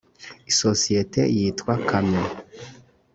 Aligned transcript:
isosiyete 0.51 1.21
yitwa 1.35 1.73
kamyo 1.89 2.23